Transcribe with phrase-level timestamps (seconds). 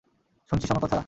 [0.51, 0.99] শুনছিস আমার কথা?